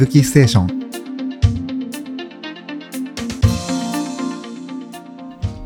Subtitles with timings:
[0.00, 0.80] ぶきステーション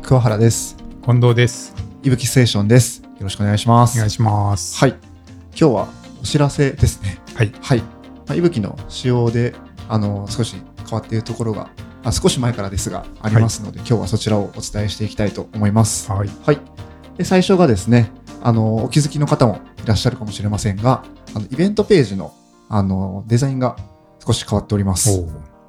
[0.03, 1.73] 桑原です近藤です。
[2.03, 4.77] いぶきステーションですよろしくお願いしますお願いします。
[4.77, 4.99] はい今
[5.55, 5.87] 日は
[6.21, 7.53] お知らせですねはい。
[7.61, 7.85] はい、ま
[8.31, 9.55] あ、いぶきの仕様で
[9.87, 11.69] あの少し変わっているところが
[12.03, 16.29] あ少し前からですがありますので、今日はそちらをお伝えしていきたいと思いますはい。
[16.45, 16.59] はい。
[17.17, 18.11] で最初がですね、
[18.43, 22.33] あの、お気づきの方もいらっしゃるかもしれませんが、あのイベントページの
[22.67, 23.77] あのデザインが
[24.25, 25.23] 少し変わっております。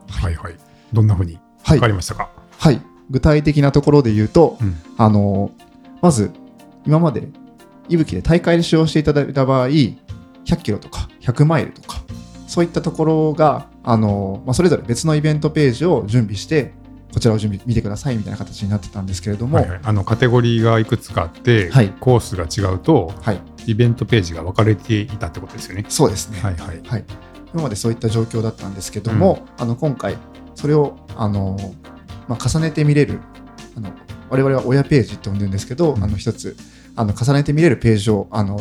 [0.09, 0.57] はいはい。
[0.93, 2.81] どんなふうにはい変わりましたか、はい。
[3.11, 4.77] 具体的なところで言うと、うん。
[4.97, 5.51] あの、
[6.01, 6.31] まず、
[6.87, 7.29] 今まで、
[7.89, 9.97] いぶきで大会で使用していただいた場合、100
[10.63, 12.01] キロとか100マイルとか、
[12.47, 16.75] そういったところが、あの、まあ、それぞれ別のイベントページを準備して、
[17.13, 25.87] こちらを準備見てくださいみたいな形になってたんですけれども、はいはい、あのカテゴリーがいくつかあって、はいコースが違うとはい、イベントページが分かれていたってことですよね。
[25.89, 26.41] そうですね。
[26.41, 26.83] はいはい。
[26.87, 27.05] はい、
[27.57, 30.19] 今までそういった状況だったんですけども、あの今回
[30.55, 31.57] それをあの、
[32.29, 33.19] まあ、重ねて見れる
[33.75, 33.91] あの
[34.29, 36.55] 我々は親ページって呼んでるんですけど、うんあの一つ
[36.97, 38.61] あの重ねて見れるページをあの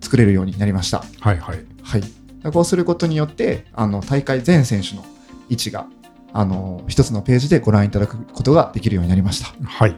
[0.00, 1.04] 作れるようになりました。
[1.20, 1.62] はいはい。
[1.82, 2.02] はい、
[2.50, 5.04] こうすることによってあの大会全選手の
[5.50, 5.86] 位置が
[6.32, 9.52] あの一つのページでご覧いただくことができるようになりました。
[9.62, 9.94] はい。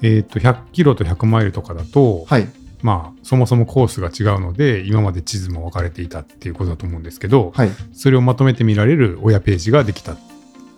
[0.00, 2.46] えっ、と、100キロと100マイルとかだと、はい、
[2.82, 10.16] まあ、そもそもコースが違うので、今まで地図も分かれていたっていうことだと思うんですけど、はい、それをまとめて見られる親ページができたっ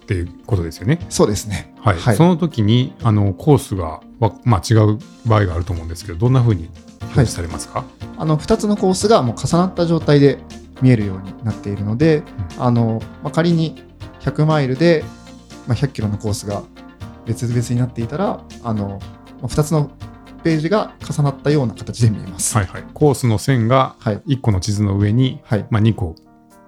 [0.07, 0.99] ていうことですよね。
[1.11, 1.75] そうですね。
[1.81, 2.17] はい、はい。
[2.17, 7.85] その時にあのコースがわ、まあ、違う場合があると思うんですけどどんな風に表示されますか、
[8.17, 10.39] あの2つのコースがもう重なった状態で
[10.81, 12.23] 見えるようになっているので、
[12.59, 13.83] あのまあ、仮に
[14.21, 15.05] 100マイルで、
[15.67, 16.63] まあ、100キロのコースが
[17.27, 19.91] 別々になっていたらあの、まあ、2つの
[20.43, 22.57] ページが重なったような形で見えます。
[22.57, 26.15] はいはい、コースの線がはい1個の地図の上に、はいまあ、2個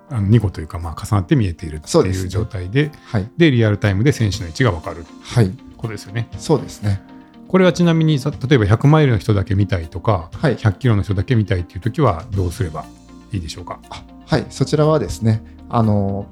[0.09, 6.29] あの2個というか、まあ、重なって見えているっていうそうですね状態ではいでリアルタイムで選手の位置が分かるはい、ことですよね。
[6.39, 7.03] そうですね。
[7.48, 12.85] これはちなみにさ例えば100マイルの人だけ見たいとか、はい100キロの人だけ見たいっていう時はどうすれば
[13.33, 13.80] いいでしょうか？
[13.91, 16.27] あはい、そちらはですね、あの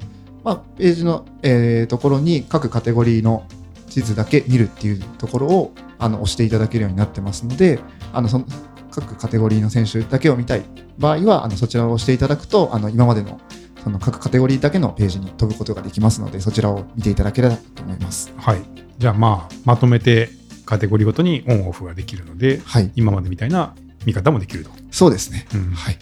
[0.45, 3.45] まあ、ページの、えーところに各カテゴリーの
[3.89, 7.81] 地図だけ見るっていうところをあの押していただけるようになってますので、
[8.13, 8.47] あのその
[8.91, 10.63] 各カテゴリーの選手だけを見たい
[10.99, 13.41] 場合は、あのそちらを押していただくと、あの今までの
[13.83, 18.33] その各カテゴリーだけのページに飛ぶことができますので、そちらを見ていただければと思います。
[18.37, 18.63] はい、
[18.99, 20.31] じゃあまあまとめて
[20.65, 24.71] カテゴリーごとにオンオフができるのではい、今までみたいな見方もできると。
[24.91, 25.47] そうですね。
[25.55, 25.99] うんはい、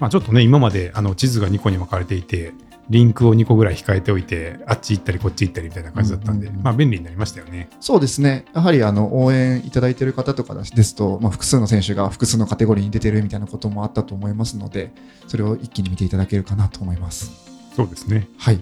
[0.00, 2.52] まあ、ちょっとね今まであの地図が2個に分かれていて
[2.90, 7.68] リンクを2個ぐらい控えておいてあっち行ったりこっち行ったりみたいな感じだったんで、まあ便利になりましたよね。
[7.80, 14.92] そうですね、やはりあの応援いただいている方とかですと、まあ、複数の選手が複数のカテゴリーに出てるみたいなこともあったと思いますので、
[15.26, 17.30] それを一気に見ていただけるかなと思います。
[17.76, 18.28] そうですね。
[18.38, 18.60] はい、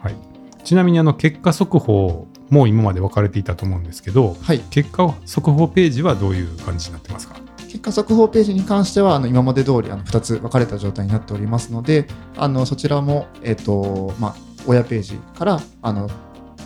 [0.00, 0.16] はい、
[0.64, 7.45] ちなみにあの結果速報も今まで分かれていたと思うんですけどはい、結果速報ページはどういう感じになってますか？
[7.76, 12.06] 結果速報ページに関しては、あの今まで通りあの2つ分かれた状態になっておりますので、
[12.36, 16.08] あのそちらも、えっとまあ、親ページからあの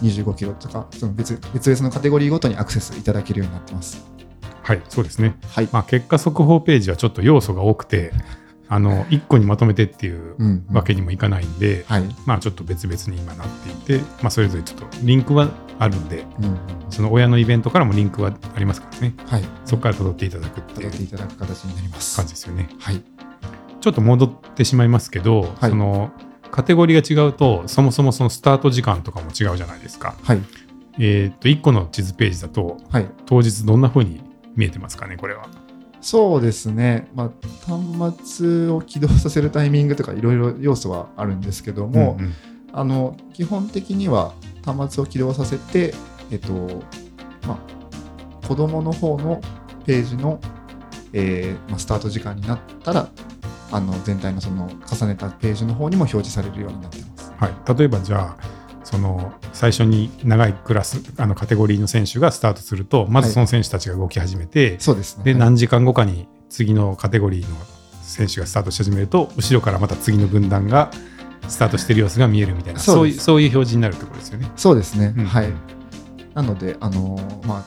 [0.03, 4.05] 25キロとか、その別別々のカテゴリーごとにアクセスいただけるようになってます。
[4.63, 5.35] はいそうですね。
[5.49, 8.13] はい、まあ、結果速報ページはちょっと要素が多くて
[8.73, 10.75] あの1個にまとめてっていううんうん。
[10.75, 15.51] わけにもいかないんで、はい、まあちょっと別々に今なっていて、まあ、それぞれちょっとリンクは
[15.81, 16.59] あるんでうんうん。
[16.89, 19.15] その親のイベントからもリンクはありますからね。
[19.27, 22.17] はい、そこから辿っていただくってい辿っていうただく形になります。
[22.17, 22.69] 感じですよね。
[22.79, 23.03] はい、
[23.81, 25.71] ちょっと戻ってしまいますけど、はい。
[25.71, 26.13] その
[26.53, 30.15] カテゴリーが違うとそもそもそのスタート時間とかも違うじゃないですか。
[30.23, 30.43] はい、
[31.01, 33.09] えっと1個の地図ページだとはい。
[33.27, 34.21] 当日どんな風に
[34.57, 35.49] 見えてますかねこれは
[36.01, 37.31] そうですね、まあ、
[37.67, 42.35] 端末を起動させるタイミングとかいろいろ要素はあるんですけども、うんうん。
[42.73, 44.33] あの基本的には
[44.65, 45.95] 端末を起動させて、
[46.31, 46.53] えっと
[47.47, 47.59] ま
[48.43, 49.41] あ、子供の方の
[49.85, 50.41] ページの、
[51.13, 53.11] えーまあ、スタート時間になったら
[53.73, 57.33] あの全体のその重ねたページの方にも表示されるようになってます。
[57.37, 58.60] はい、例えばじゃあ
[58.91, 65.25] その最初に長いクラスあのカテゴリーの選手がスタートするとまずその選手たちが動き始めて、そうですね。
[65.25, 67.57] ではい何時間後かに次のカテゴリーの
[68.03, 70.91] 選手がスタートし始めると後ろからまた次の軍団が
[71.47, 74.51] スタートしてる様子が見えるみたいなそういうそういう表示になるってことですよね。
[74.57, 75.15] そうですね。
[75.17, 75.53] うんはい。
[76.35, 77.65] なので、あのまあ、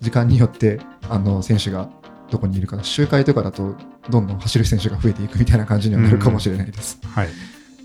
[0.00, 1.88] 時間によってあの選手が
[2.30, 3.76] どこにいるか、周回とかだと、
[4.08, 6.98] どんどん走る選手が増えていくみたいな感じにはなるかもしれないです。
[7.04, 7.28] はい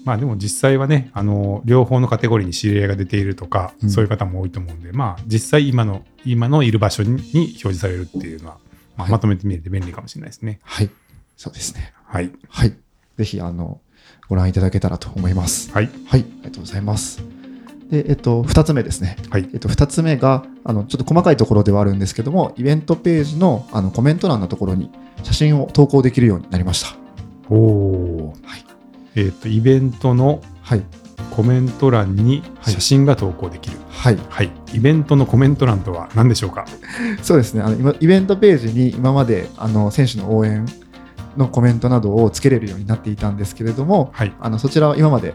[0.06, 8.58] まあでも実際はねあの両方のカテゴリーに知り合いが出ているとか、うんそういう方も多いと思うんでまあ実際今の今のいる場所に表示されるっていうのは、
[8.96, 10.60] まあはいまとめてみると便利かもしれないですね。
[10.64, 10.90] はい。
[11.36, 11.94] そうですね。
[12.06, 12.74] はいはい。
[13.18, 13.82] ぜひあの
[14.30, 15.72] ご覧いただけたらと思います。
[15.72, 15.90] はい。
[16.08, 17.24] はい、ありがとうございます。
[17.90, 19.18] で、えっと、2つ目ですね。
[19.30, 24.90] はいえっと、2つ目が、あの、ちょっと細かいところではあるんですけども、イベントページのあのコメント欄のところに
[25.24, 26.96] 写真を投稿できるようになりました。
[27.50, 28.15] おお。
[29.16, 29.26] はい。
[29.26, 30.84] えっ、と、イベントのはい。
[31.32, 33.78] コメント欄に写真が投稿できる。
[33.90, 34.18] はい。
[34.30, 34.52] はい。
[34.74, 36.66] イベントのコメント欄とは何でしょうか？
[37.22, 37.62] そうですね。
[37.62, 40.66] あの、今イベントページに今まで、あの、選手の応援
[41.36, 44.34] のコメントなどをつけれるようになっていたんですけれども、はい。
[44.40, 45.34] あの、そちらは今まで、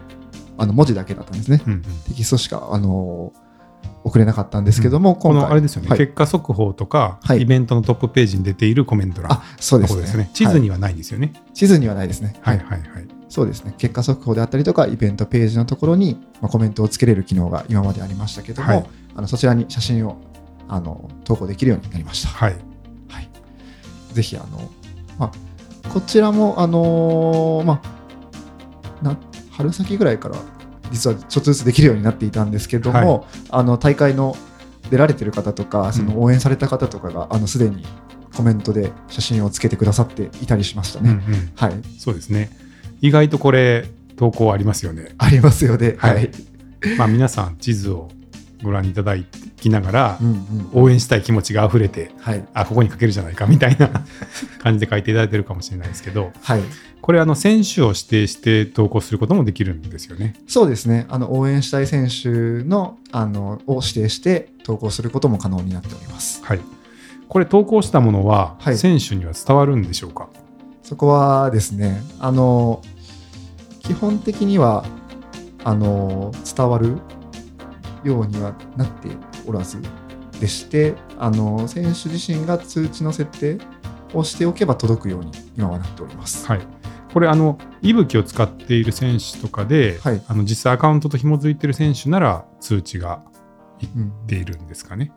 [0.57, 1.61] あの、文字だけだったんですね。
[1.67, 3.33] うんうん、テキストしか、あの、
[4.03, 10.01] 送れなかったんですけども、このあれですよね、はい結果速報とか、はいイベントのトップページに出ているコメント欄あ、そうですね。
[10.01, 10.31] の方ですね。
[10.33, 11.33] 地図にはないんですよね。
[11.53, 12.35] 地図にはないですね。
[12.41, 13.20] はい、はい、はい。
[13.31, 13.73] そうですね。
[13.77, 18.85] 結果速報であったりとか、イベントページのところに、まあ、コメントをつけれる機能が今までありましたけども、はい
[19.15, 20.21] あのそちらに写真を
[20.67, 22.29] あの投稿できるようになりました。
[22.29, 22.55] はい。
[23.09, 23.29] はい、
[24.13, 24.69] ぜひあの、
[25.17, 25.31] ま
[25.85, 27.81] あ、こちらも、あのーま
[29.01, 29.17] あ、な
[29.51, 30.35] 春先ぐらいから
[30.91, 34.35] 実はちょっとずつできるようになっていたんですけども、あの大会の
[34.89, 37.85] 出られてる方とか、その応援された方とかが、あのすでに
[38.35, 41.11] コメントで写真をつけてくださっていたりしましたね。
[41.11, 42.49] うんうん、はい、そうですね。
[43.01, 45.15] 意外とこれ、投稿ありますよね。
[45.17, 45.95] ありますよね。
[45.97, 46.31] はいはい。
[46.97, 48.09] まあ、皆さん、地図を
[48.63, 50.19] ご覧いただきながら
[50.73, 52.45] 応援したい気持ちが溢れて、はい。
[52.53, 53.89] あ、ここに書けるじゃないかみたいな
[54.59, 56.61] 感じで書いていただいてるかもしれないですけど、はい。
[57.01, 60.35] これ、あの選手を指定して投稿することもできるんですよね。
[60.45, 61.07] そうですね。
[61.09, 62.29] あの応援したい選手
[62.63, 66.43] のあのを指定して投稿することも可能になっております。
[66.43, 66.59] はい。
[67.27, 70.29] これ、投稿したものは、はい選手には伝わるんでしょうか？
[70.83, 72.83] そこはですね、あの
[73.83, 74.85] 基本的には
[75.63, 76.97] あの伝わる
[78.03, 79.09] ようにはなって
[79.45, 79.81] おらず
[80.39, 83.59] でして、あの選手自身が通知の設定
[84.13, 86.47] をしておけば届くように今はなっております。
[86.47, 86.61] はい。
[87.13, 93.23] これ、あの、いぶきを使っている選手とかで、はいあの実際アカウントと紐づいている選手なら通知が
[93.95, 95.11] うん出るんですかね。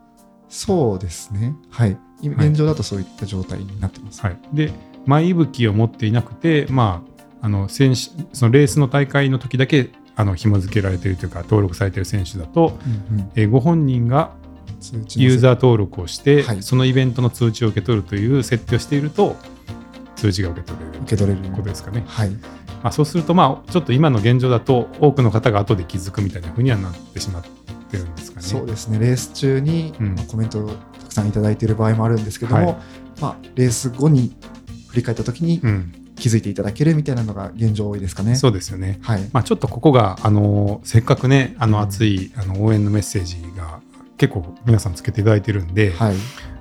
[0.49, 1.55] そうですね。
[1.69, 1.97] はい。
[2.21, 4.21] 現状だとそういった状態になってます。
[4.21, 4.71] はい、で、
[5.05, 7.14] マイいぶきを持っていなくて、まあ、
[7.45, 7.99] あの選手
[8.33, 12.79] そのレースの大会の時だけあの紐付けられているというか、登録されている選手だと、
[13.11, 13.31] うんうん。
[13.35, 14.33] えーご本人が
[15.15, 16.63] ユーザー登録をして、はい。
[16.63, 19.35] そのイベントの通知を受け取るという設定をしていると、
[20.15, 21.49] 通知が受け取れる受け取れる。
[21.49, 22.03] ことですかね。
[22.07, 22.31] はい。
[22.31, 22.39] ま
[22.89, 27.43] あ、そうすると、まあ、ちょっと今の現状だと、多くの方が後で気づくみたいなふうにはなってしまっ
[27.91, 28.41] てるんですかね。
[28.47, 30.15] そうですね、レース中に、うん。
[30.15, 32.75] まあコメントをたくさんいただいている場合もあるんですけども、はい。
[33.21, 34.35] まあ、レース後に
[34.87, 38.35] 振り返った時にうん、気づいていただけるみたいなのが現状多いですかね。
[38.35, 38.99] そうですよね。
[39.01, 43.79] はい、まあ、ちょっとここが、あのせっかくね、あうんの熱い、あの応援のメッセージが
[44.17, 46.15] 結構皆さんつけていただいてるんで、はい、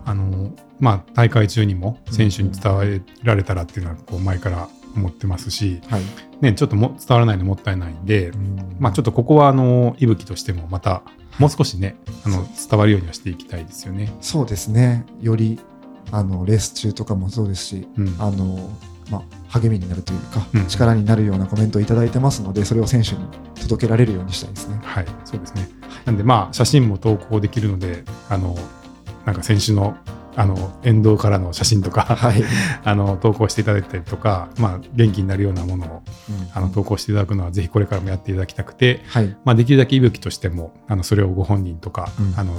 [0.04, 6.02] あのまあ、大会中にも選手に伝えられたらっていうのはこう前から思ってますし、はい。
[6.40, 11.02] ね、ちょっとも伝わらないのもったいないんで、うんまあ、ちょっとここはあの息吹としてもまた
[11.38, 14.12] もう少しねあの伝わるようにはしていきたいですよね。
[14.20, 15.58] そうですね、より
[16.10, 18.70] あのレース中とかもそうですし、うんあの
[19.10, 23.18] まあ、励みになるというか、うん力になるようなコメントをいただいてますので、それを選手に
[23.60, 24.80] 届けられるようにしたいですね。
[24.82, 25.68] はい、そうですね。
[26.04, 28.56] なんで、まあ、写真も投稿できるので、あの、
[29.24, 29.96] なんか選手の、
[30.36, 32.42] あの、沿道からの写真とか、はい。
[32.84, 36.02] あの、投稿していただいたりとか、まあ、元気になるようなものを、
[36.52, 39.36] あの、投稿していただくのは、ぜひこれからもやっていただきたくて、はい。
[39.44, 42.52] まあ、できるだけ息吹としても、あの、それをご本人とか、うんあの、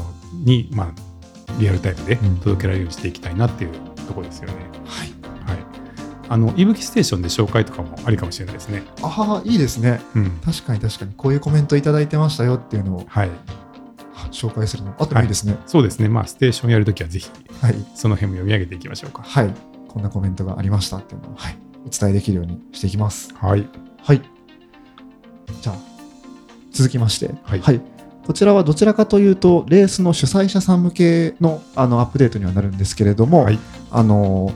[0.46, 1.16] に、まあ、
[1.60, 3.72] リアルタイムでうん届けられるようにしていきたいなっていう
[4.08, 4.56] ところですよね。
[4.86, 5.08] はい。
[5.10, 5.15] はい。
[6.28, 8.84] あの、息吹ステーションで紹介とかもありかもしれないですね。
[9.02, 10.02] ああ、いいですね。
[10.16, 10.32] うん。
[10.44, 13.32] 確かに確かに、こういうコメントいただいてましたよっていうのをはい。
[14.32, 15.58] 紹介するのあってもいいですね。
[15.66, 16.10] そうですね。
[16.10, 17.30] まあ、ステーションやるときは、ぜひ、
[17.62, 17.76] はい。
[17.96, 19.22] その辺も読み上げていきましょうか。
[19.24, 19.54] はい。
[19.88, 23.34] こんなコメントがありましたっていうのを、はい、お伝えできるようにしていきます。
[23.36, 23.68] はい。
[24.02, 24.22] はい。
[25.62, 25.76] じゃあ、
[26.72, 27.82] 続きまして、はい
[28.26, 33.60] こちらはどちらかというと、レースの主催者さん向けのあのアップデートにはなるんですけれども、はい
[33.92, 34.52] あの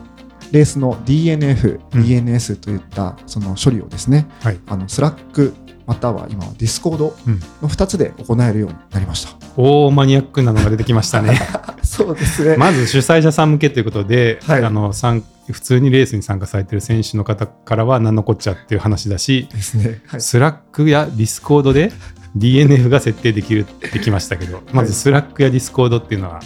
[0.52, 4.60] レースの DNF、うん DNS といったその処理をですね、はい。
[4.68, 5.54] あの Slack
[5.86, 9.32] または今は Discord うんの2つで行えるようになりました。
[9.58, 11.40] 大マニアックなのが出てきましたね。
[11.84, 12.58] そうですね。
[12.58, 20.02] まず主催者さん向けということで、はいあの参普通にレースに参加されている選手の方からは何のこっちゃっていう話だし、ですね。
[20.06, 20.22] はい。
[20.22, 21.92] Slack や Discord で
[22.38, 26.40] DNF が設定できるってきましたけど、まず Slack や Discord っていうのは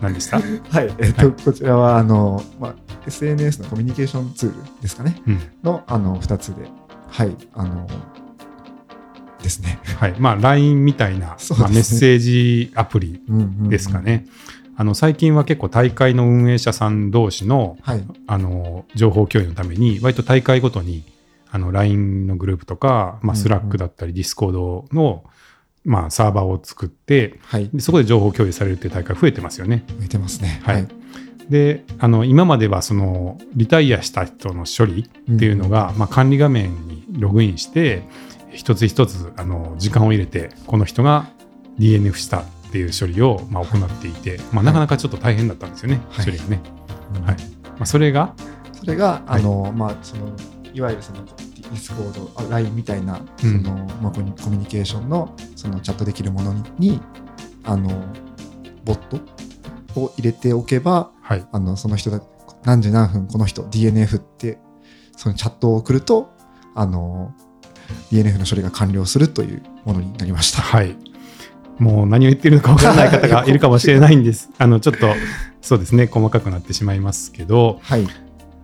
[0.00, 2.74] 何でした、はい、えっと、こちらはあの、まあ、
[3.06, 6.68] SNS のコミュニケーションツールですかね、うんのあの2つで、
[7.08, 7.86] はい、あの、
[9.42, 9.78] ですね。
[9.98, 13.22] はいまあ、LINE みたいな、ねまあ、メッセージアプリ
[13.68, 14.00] ですか。
[14.00, 14.26] ね。
[14.78, 18.04] あの最近は結構大会の運営者さん同士のはい。
[18.26, 21.04] あの情報共有のために割と大会ごとに
[21.50, 25.24] ああの LINE のグループとか、まあ、うんうん Slack だったり Discord の、
[25.84, 27.70] まあ、サーバーを作ってはい。
[27.72, 29.84] でそこで情報共有されるっていう大会増えてますよね。
[29.98, 30.60] 向いてますね。
[30.64, 30.86] はい
[31.48, 38.02] であの今まではそのリタイアした人の処理っていうのが、まあ、管理画面にログインして
[38.52, 41.28] 一つ一つあの時間を入れてこの人が
[41.78, 46.24] DNF したっていう処理を、まあ、行っていて、まあ、なかなかちょっと大変だったんですよね、はい。
[46.26, 46.60] 処理がね。
[47.14, 47.22] うん。
[47.22, 47.36] はい。
[47.36, 47.40] ま
[47.80, 48.34] あ、それが、
[48.72, 49.40] それが、はい。
[49.40, 50.32] あの、まあ、その、
[50.74, 53.62] いわゆるその、 Discord、あ LINE みたいな、そうん。
[53.62, 53.72] の、
[54.02, 57.00] まあ、コミュニケーションの、その、チャットできるものに、に
[57.64, 57.88] あの、
[58.84, 59.20] ボット
[60.00, 62.20] を入れておけば、はい、あの、その人が、
[62.64, 64.58] 何時何分、この人、DNF って、
[65.16, 66.30] そのチャットを送ると、
[66.74, 67.34] あの、
[68.10, 70.62] DNF の処理が完了するというものになりました。
[70.62, 70.96] はい。
[71.78, 74.50] もう何を言ってるのかわからない方がいるかもしれないんです。
[74.58, 75.08] あのちょっと
[75.60, 78.06] そうですね細かくなってしまいますけどはい。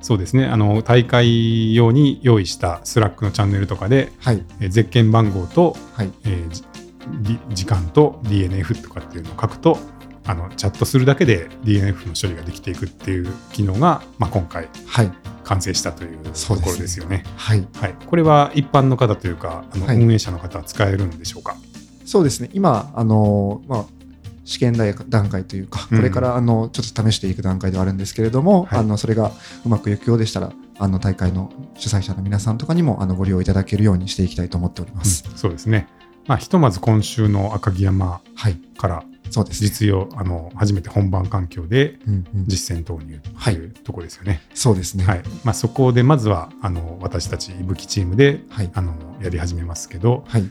[0.01, 4.43] そうですねあの大会用に用意した Slack のチャンネルとかで、はい。
[4.61, 6.11] えーゼッケン番号と、はい。
[6.25, 6.73] えー
[7.51, 9.77] 時間と DNF とかっていうのを書くと
[10.25, 15.13] あのチャットするだけで DNF の処理ができていくっていう機能が、まあ、今回はい。
[15.45, 17.25] 完成したというところですよね。
[17.37, 17.67] はい。
[17.81, 21.57] はい、これは一般の方というかあの、はい運営者の方は使えるんでしょうか？
[22.05, 22.49] そうですね。
[22.53, 23.85] 今、あの、まあ、
[24.45, 24.75] 試験
[25.09, 29.33] 段階というか、うんこれからあのちょっと試していく段階ではあるんですけれども、はいあのそれが
[29.67, 35.25] うまくいくようでしたら、あの大会の主催者の皆さんとかにもあのご利用いただけるようにしていきたいと思っております。
[35.29, 35.89] うんそうですね。
[36.29, 39.69] まあ、ひとまず今週の赤城山はい、からそうですね。
[39.69, 41.99] 実用、あの初めて本番環境で
[42.47, 44.43] 実践投入とはいいうところですよね。
[44.55, 45.05] そうですね。
[45.05, 48.71] はいまあ、そこでまずはあの私たちいぶきチームではい。
[48.75, 50.43] あのやり始めますけど、はい。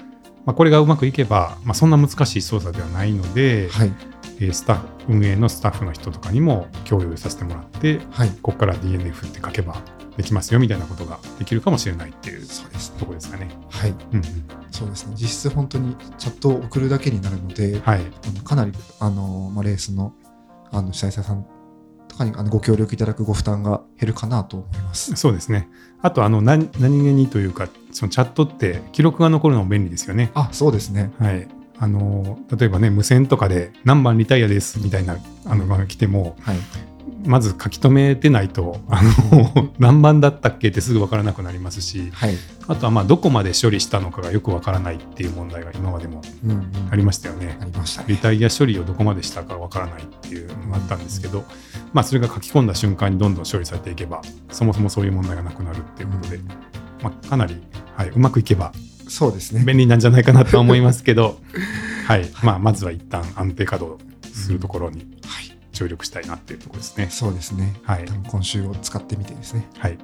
[0.45, 3.93] まあ、これがうまくいけば、まあ、そんな難しい操作ではないので、はい。
[4.39, 8.29] えースタッフ運営のスタッフの人とかにも共有させてもらってはい。
[8.41, 9.81] ここから DNF って書けば
[10.21, 12.99] できますよみたいなことができるかもしれないっていうそうですね。
[12.99, 13.49] ところですかね。
[13.69, 13.89] はい。
[13.89, 14.23] うんうん
[14.71, 15.15] そうですね。
[15.15, 20.13] 実質本当にチャットを送るだけになるので、はい、あのかなりあの、まあ、レースの
[20.71, 21.45] あの主催者さん
[22.07, 25.15] とかにあのご協力いただくご負担が減るかなと思います。
[25.17, 25.67] そうですね。
[26.01, 30.31] あとあの何何気にというかそのチャットって記録が残るのも便利ですよね。
[30.35, 31.11] あ、そうですね。
[31.19, 31.47] はい。
[31.77, 36.57] あの例えばね無線とかで何番リタイアですみたいなあのが来てもはい。
[37.25, 42.35] まず書き留めてないとあの 何番だったっけってすぐ分からなくなりますしはい。
[42.67, 46.65] あとはまあどこまで処理したのかがよく分からないっていう問題が今までもうんうん。
[46.89, 47.57] ありましたよね。
[47.61, 48.07] ありましたね。
[48.09, 51.43] リタイア処理をどこまでしたか分からないっていうのがあったんですけど、
[51.93, 56.39] まあ、それが書き込んだ瞬間にどんどん処理されていけばそもそもそういう問題がなくなるっていうことで、
[57.03, 57.61] まあ、かなり、
[57.95, 58.71] はい、うまくいけば
[59.11, 59.61] そうですね。
[59.65, 61.37] 便利なんじゃないかなとは思いますけど、
[62.07, 64.01] はいまあ、まずは一旦安定稼働
[64.33, 65.50] するところにはい。
[65.71, 67.07] 注力したいなっていうところですね。
[67.09, 67.73] そうですね。
[67.83, 69.67] はい今週を使ってみてですね。
[69.77, 69.97] はい、っ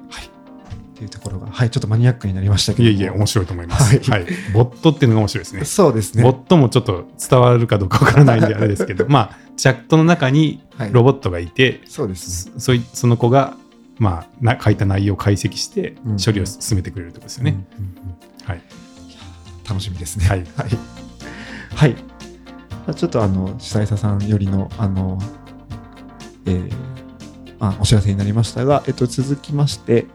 [0.98, 2.90] ていうところが、はい、ちょっとマニアックになりましたけども。
[2.90, 3.98] いえいえ面白いと思います。
[4.10, 5.64] ははいいボットっていうのが面白いですね。
[5.64, 6.24] そうですね。
[6.24, 12.52] ボットもちょっと伝わるかどうかわからないんであれですけど、 まあ、チャットの中にはいロボットがいて、そうですね。
[12.54, 13.56] そそいその子が、
[13.98, 17.50] まあ、な書いた内容を解析してうん処理を進めてくれるってことですよね。
[17.78, 18.62] うんうんうんはい、
[19.68, 20.26] 楽しみですね。
[20.26, 20.68] はいはい。
[21.76, 21.90] はい。
[21.92, 21.96] ま
[22.88, 25.18] あちょっとあの、主催者さんよりの、あの、
[26.48, 26.72] えー
[27.60, 30.06] あお知らせになりましたが、えっと、続きまして、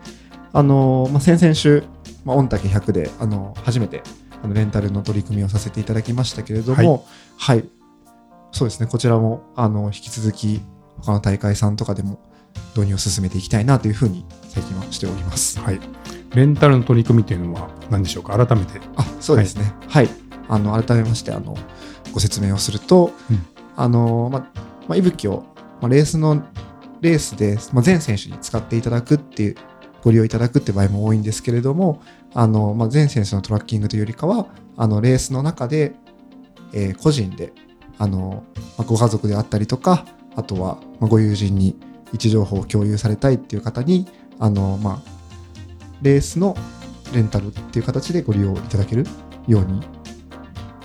[0.53, 1.83] あの、まあ、先々週、
[2.23, 4.01] まあ、御嶽100で、あの、初めて、
[4.41, 7.05] あのレンタルの取り組みをさせていただきましたけれども、
[7.37, 7.65] はい。
[8.53, 10.61] そうですね、こちらも、あの、引き続き、
[11.01, 12.17] 他の大会さんとかでも、
[12.77, 15.59] 導入を進めていきたいなというふうに、最近はしております。
[15.59, 15.81] はい、
[16.35, 18.37] レンタルの取り組みというのは何でしょうか？
[18.45, 18.79] 改めて。
[18.95, 19.73] あそうですね。
[19.89, 20.09] はい。
[20.47, 21.57] あの改めましてあの
[22.13, 24.39] ご説明をすると、うんあのま
[24.87, 25.43] まあ、いぶきを、
[25.83, 26.41] まあ、レースの
[27.01, 29.55] レースで、まあ、全選手に使っていただくっていう
[30.01, 32.01] ご利用いただくって場合も多いんですけれども、
[32.33, 34.47] あのまあ、全選手のトラッキングというよりかは
[34.77, 35.93] あのレースの中で、
[36.71, 37.51] えー個人で
[37.97, 38.45] あの、
[38.77, 40.05] まあ、ご家族であったりとか
[40.37, 41.77] あとは、まあ、ご友人に
[42.13, 44.07] 位置情報を共有されたいっていう方に
[44.39, 45.09] あの、まあ、
[46.01, 46.55] レースの
[47.13, 49.05] レンタルっていう形でご利用いただける
[49.49, 49.81] ように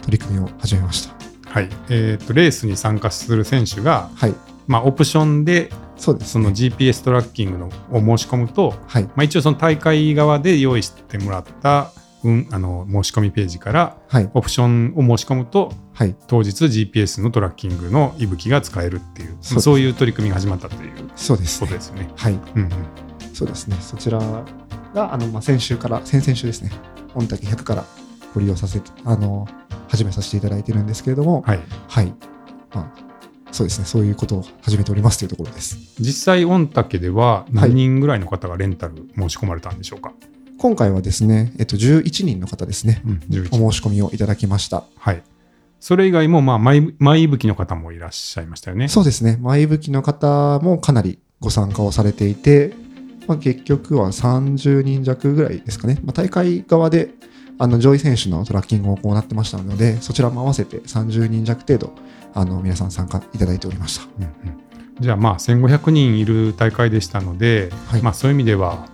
[0.03, 1.15] 取り組みを始めました。
[1.49, 4.35] はいえー、とレースに参加する選手が、はい、
[4.69, 11.91] まあ、オプションでそうです、その GPS トラッキングのを申し込むと、はい、まあ、一応その大会側で用意してもらった、
[12.23, 21.67] うん、あの申し込みページからはい、オプションを申し込むとはい、当日 GPS のトラッキングの息吹が使えるっていうそうそういう取り組みが始まったというそうですね。
[21.67, 22.09] ことですよね。
[22.15, 22.71] はい、うんうん。
[23.35, 23.77] そうですね。
[23.81, 24.21] そちら
[24.95, 26.71] が、あの、まあ、先週から、先々週ですね、
[27.15, 27.85] 御嶽100から
[28.33, 29.49] ご利用させて、あの、
[29.89, 32.15] 始めさせていただいてるんですけれども、はい、はい、
[32.73, 33.08] まあ、
[33.51, 35.79] そうですね、そういうことを始めておりますというところです。
[35.99, 40.13] 実際御嶽では何人ぐらいの方がレンタル申し込まれたんでしょうか、
[40.59, 44.85] 今回はですね、えっと、11人の方ですね、うん、11お申し込みをいただきました。
[44.97, 45.23] はい。
[45.81, 48.89] それ以外も、まあ、前前吹きの方もいらっしゃいましたよね。
[48.89, 52.75] そうですね、前吹きの方もかなりご参加をされていて、
[53.29, 57.11] まあ、結局は30人弱ぐらいですかね、まあ、大会側で
[57.59, 61.93] あの上位選手のトラッキングを行ってましたので、そちらも合わせて30人弱程度、
[62.35, 64.07] あの皆さん参加いただいておりました。
[64.19, 64.33] うんうん。
[65.01, 68.03] じゃあ、まあ、1500人いる大会でしたので、はい。
[68.03, 68.89] まあ、そういう意味では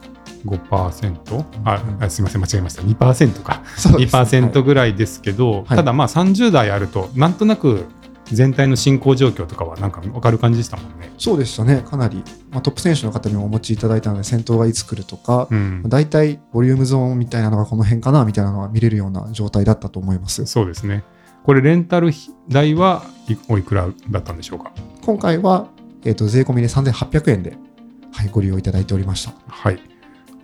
[0.46, 2.82] 5%ああすみません間違えました。
[2.82, 3.62] 2%か。
[3.76, 4.22] そうですね。
[4.22, 5.76] 2%ぐらいですけど、はい。
[5.76, 7.86] ただまあ30代あるとなんとなく
[8.26, 11.12] 全体の進行状況とかはなんか分かる感じでしたもんね。
[11.18, 20.46] そうでしたね、かなり、まあ、トップ選手の方にもお持ちいただいたので、先頭がいつ来るとか、うん、大体ボリュームゾーンみたいなのがこの辺かなみたいなのは見れるような状態だったと思います。
[20.46, 21.04] そうですね。
[21.44, 22.10] これレンタル
[22.48, 24.72] 代はいおいくらだったんでしょうか？
[25.02, 25.68] 今回は、
[26.04, 27.58] えー、と税込みで3800円で、
[28.12, 29.34] はい、ご利用いただいておりました。
[29.46, 29.78] はい。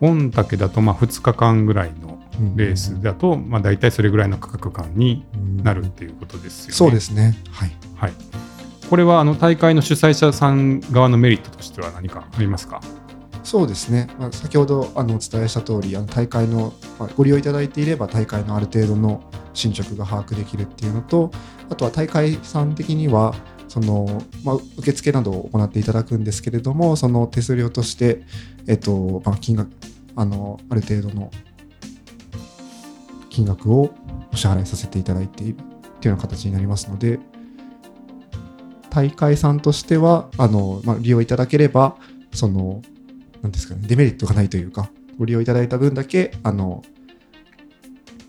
[0.01, 2.20] 御嶽だとまあ2日間ぐらいの
[2.57, 5.25] レースだと、まあ、大体それぐらいの価格感に
[5.63, 6.75] なるっていうことですよね。
[6.75, 7.37] そうですね。
[7.51, 7.73] はい。
[7.97, 8.13] はい、
[8.89, 12.81] これはあの大会の主催者さん側のメリットとしては何かありますか？
[13.43, 14.09] そうですね。
[14.19, 19.23] まあ、先ほどあのお伝えした通り、あの大会の、まあ、ご利用いただいていれば大会のある程度の
[19.53, 21.31] 進捗が把握できるっていうのと、
[21.69, 23.35] あとは大会さん的には、
[23.69, 28.23] そのまあ、受付などを行っていただくんですけれども、その手数料として、
[28.67, 29.71] えっとまあ、金額
[30.17, 31.31] あの、ある程度の
[33.41, 33.95] 金額を
[34.35, 37.19] お支払いさせていただいているっていうような形になりますので、
[38.91, 41.97] 大会さんとしては、あのまあ、利用いただければ、
[42.33, 42.83] その、
[43.41, 46.83] なんですかね、デメリットがないというか、ご利用いただいた分だけ、あの、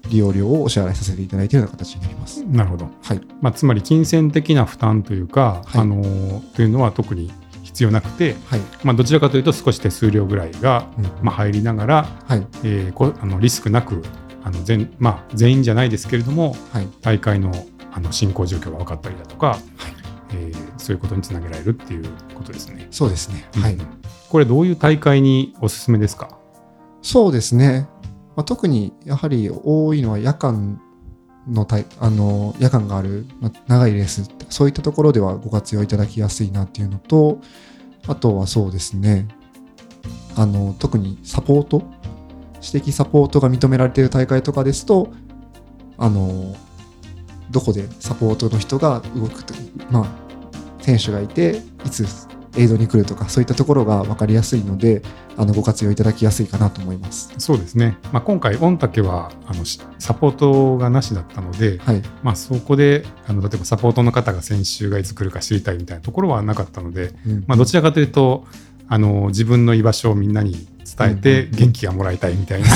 [0.09, 2.41] 利用料をお支払いさせていただいているような形になります。
[2.45, 3.21] なるほど、はい。
[3.41, 8.61] まあ、つまり金銭的な負担というか、はいあのというのは特に必要なくて、はい。
[8.85, 12.47] まあ、どちらかというと少し手数料ぐらいが、うんまあ、入りながら、はい。
[12.63, 14.03] えーこあのリスクなく
[14.43, 16.87] あの全,、まあ、全員じゃないですけれどもはい。
[17.01, 17.51] 大会の
[17.91, 19.59] あの進行状況が分かったりだとか、
[20.31, 22.87] えーそういうことにつなげられるっていうことですね。
[22.89, 23.47] そうですね。
[23.55, 23.75] はい。
[23.75, 26.39] うんこれどういう大会におすすめですか？
[27.01, 27.87] そうですね。
[28.37, 30.81] まあ、特にやはり多いのは夜間
[31.49, 37.41] の大あの夜間がある、まあ長いレース、そういったところではご活用いただきやすいなっていうのと、
[38.07, 39.27] あとはそうですね、
[40.37, 41.83] あの特にサポート、
[42.61, 45.11] 私的サポートが認められている大会とかですと、
[45.97, 46.55] あの
[47.49, 49.53] どこでサポートの人が動くと、
[49.89, 52.05] まあ、選手がいて、いつ
[52.57, 55.01] エイドに来るとか、そういったところが分かりやすいので、
[55.37, 57.33] あのご活用いただきやすいかなと思います。
[57.37, 67.43] そうですね、まあ、今回、御嶽はあのしサポートがなしだったので、はい、まあ、そこであの例えばサポートの方が先週がいつ来るか知りたいみたいなところはなかったので、うん。
[67.47, 68.45] まあ、どちらかというと
[68.87, 72.69] あの自分の居場所をみんなに伝えてうん元気がもらいたいみたいな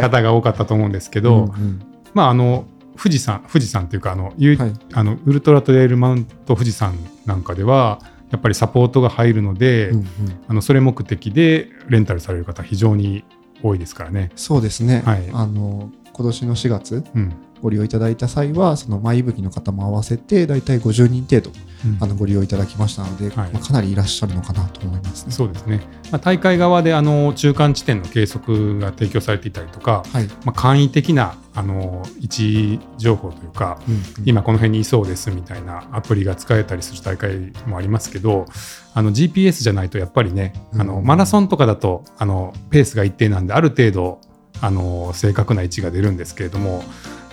[0.00, 1.82] 方が多かったと思うんですけど、うんうん。
[2.14, 2.66] まあ、あの
[2.96, 4.72] 富士山富士山というかあの、ゆはい。
[4.92, 10.06] あのウルトラトレイルマウント富士山なんかではやっぱりサポートが入るので、うんうん。
[10.48, 13.24] あのそれ目的でレンタルされる方非常に
[13.62, 14.30] 多いですからね。
[14.36, 15.30] そうですね、はい。
[15.32, 21.50] あの今年の4月うんご利用いただいた際はその前吹きの方も合わせて大体50人程度
[21.84, 21.98] うん。
[22.00, 23.52] あのご利用いただきましたので、はい。
[23.52, 25.32] まあ、かなりいらっしゃるのかなと思いますね。
[25.32, 34.02] そうですね、まあ、大会側であの中間地点の計測が提供されていたりとか、はい、まあ、簡易的なあの位置情報というか、うんうん。
[34.24, 38.46] 今この辺にいそうですみたいなアプリが使えたりする大会もありますけど
[38.94, 44.20] あの GPS じゃないとやっぱりねあのうんマラソンとかだとあのペースが一定なんである程度
[44.60, 46.84] あの正確な位置が出るんですけれども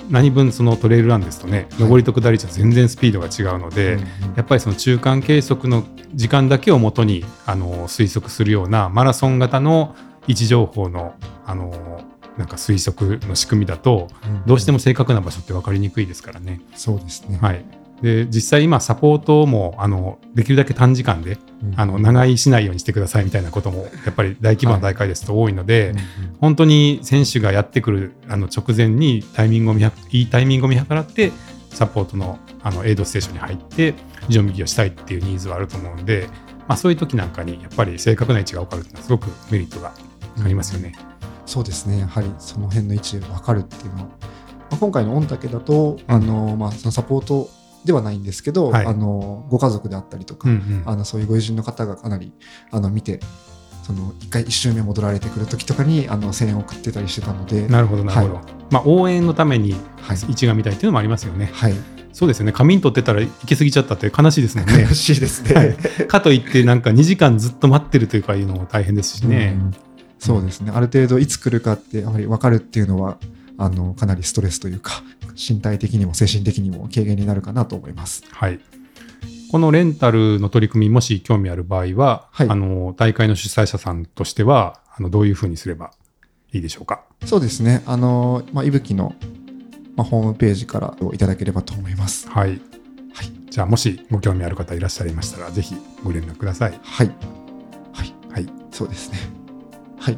[0.10, 4.00] 何分そのトレイルランですとねはい上りと下りじゃ全然スピードが違うので、
[4.36, 9.96] やっぱりその中間計測の時間だけをもとにあの推測するようなマラソン型の
[10.28, 11.14] 位置情報の
[11.46, 12.04] あの
[12.38, 16.62] なんか推測の仕組みだとうんどうしても正確な場所って分かりにくいですからね。
[16.76, 17.38] そうですね。
[17.42, 17.64] はい、
[18.02, 21.74] で実際今サポートもあのできるだけ短時間でうん。
[21.80, 26.04] あの長居しないようにしてくださいみたいなこともやっぱり大規模な大会ですと多いので、うんうん
[26.40, 31.34] 本当に選手がやってくるあの直前にタイミングを見計いいタイミングを見計らって
[31.70, 33.94] サポートのあのエイドステーションに入って
[34.30, 36.28] 準備をしたいっていうニーズはあると思うんで、
[36.68, 39.94] まあ、そういう時なんかにやっぱり正確な位置が分かるっていうのはすごくメリットが
[40.44, 40.94] ありますよね。
[41.46, 44.10] そうですね、やはりその辺の位置分かるっていうのは、ま
[44.72, 47.50] あ、今回の御嶽だと、あのまあ、そのサポート
[47.86, 48.86] ではないんですけど、はい。
[48.86, 50.84] あのご家族であったりとか、うんうん。
[50.86, 52.32] あのそういうご友人の方がかなり
[52.72, 53.20] あの見て、
[53.84, 60.18] その一回一周目戻られてくる時とかにあの声援を送ってたりしてたので、なるほどなるほど、はまあ、応援のためにはい。
[60.28, 61.52] 位置が見たいっていうのもありますよね。
[61.54, 61.74] はい、
[62.14, 62.52] そうですよね。
[62.52, 64.74] 仮眠取ってたら行き過ぎちゃったって悲しいですもんね。
[64.90, 64.94] 悔。
[64.94, 65.54] しいですね。
[65.54, 66.08] はい。
[66.08, 69.58] かといってなんか2時間ずっと待ってるというかいうのも大変ですしね。
[69.58, 69.76] うん。
[70.20, 73.18] そうですね、ある程度いつ来るかってやはり分かるっていうのは
[73.60, 75.04] あのかなりストレスというか
[75.36, 78.24] 身体的にも精神的にも軽減になるかなと思います。
[78.32, 78.60] はい。
[79.52, 85.92] このレンタルの取り組み、もし興味ある場合は、はいあの大会の主催者さんとしては、あのどういうふうにすれば
[86.54, 87.04] いいでしょうか？
[87.26, 89.16] そうですね、あの、まあ、いぶきの、
[89.96, 92.30] まあ、ホームページからいただければと思います。
[92.30, 92.50] はい。
[92.50, 92.60] はい。
[93.50, 96.80] じゃあ、もしご興味ある方いらっしゃいましたら、ぜひご連絡ください。
[96.84, 97.08] はい。
[97.92, 98.14] はい。
[98.32, 98.48] はい。
[98.72, 99.18] そうですね。
[100.00, 100.18] はい。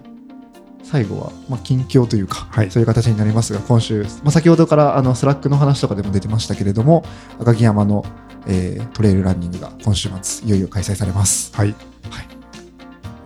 [0.92, 7.06] 最後は、まあ、近況というか、はいそういう形になりますが、今週、まあ、先ほどからあの Slack の話とかでも出てましたけれども、
[7.40, 8.04] 赤城山の、
[8.46, 11.56] えートレイルランニングが今週末、いよいよ開催されます。
[11.56, 11.68] はい。
[11.68, 11.78] はい。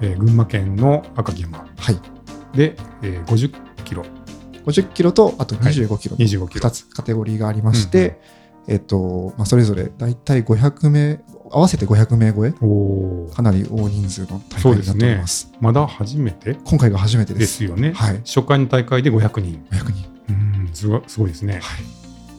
[0.01, 1.99] えー群馬県の赤城山はい。
[2.55, 3.51] で、えー50
[3.83, 4.05] キロ、
[4.65, 8.21] 50キロと、あと25キロの25キロ2つカテゴリーがありまして、
[8.67, 11.19] えっと、まあ、それぞれ大体500名、
[11.51, 12.51] 合わせて500名超え、
[13.33, 15.51] かなり大人数の大会になっております。
[15.59, 16.57] まだ初めて？
[16.65, 17.39] 今回が初めてで。
[17.39, 17.93] ですすよね。
[17.93, 18.17] はい。
[18.25, 19.65] 初回の大会で500人。
[19.71, 20.09] 500人。
[20.29, 21.53] うん、すごすごいですね。
[21.53, 21.63] はい。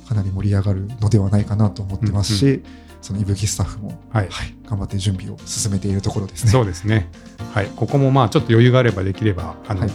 [0.09, 2.62] かなり盛り上がるのではないかなと思ってますし、
[3.01, 4.29] そのいぶきスタッフも、はい。
[4.29, 6.51] はい、頑張って準備を進めているところですね。
[6.51, 7.11] そうですね。
[7.53, 7.71] はい。
[7.77, 9.90] ここもまあちょっと余裕があればできれば、あの、はい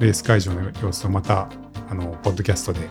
[0.00, 1.48] レース会場の様子をまた、
[1.92, 2.88] あの、ポッドキャストで。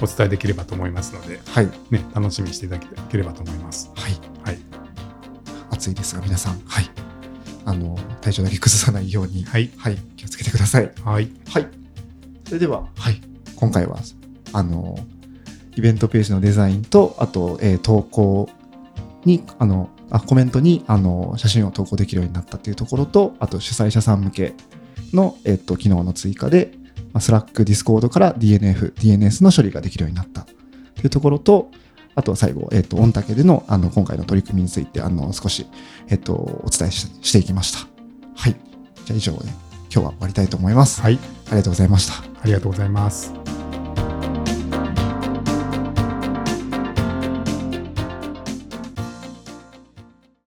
[0.00, 1.68] お伝えできればと思いますので、はい。
[1.90, 3.90] ね、楽しみにしていただければと思います。
[3.96, 4.12] はい。
[4.44, 4.58] はい。
[5.70, 6.88] 暑いですが、皆さん、はい。
[7.64, 9.68] あの、体調だけ崩さないように、はい。
[9.76, 10.92] はい、気をつけてください。
[11.02, 11.28] はい。
[11.48, 11.68] はい。
[12.46, 13.20] それでは、はい。
[13.56, 13.98] 今回は、
[14.52, 14.96] あの、
[15.74, 18.48] イベントページのデザインと、あと、えー投稿
[19.24, 24.54] に、あの、あコメントにあの写真を投稿できるようになったっていうところと、あと主催者さん向け
[25.12, 26.83] の、えっと、機能の追加で、
[27.14, 30.44] まあ、 Slack、Discord から DNF、DNS の処理ができるようになったっ
[30.94, 31.70] ていうところと、
[32.16, 35.66] あとは最後、えっと、御嶽でのあの今回の取り組みについてあの少し、
[36.08, 37.78] えっと、お伝えししていきました。
[38.36, 38.56] はい。
[39.04, 41.00] じゃあ以上で今日は終わりたいと思います。
[41.00, 41.18] はい。
[41.46, 42.14] ありがとうございました。
[42.42, 43.63] ありがとうございます。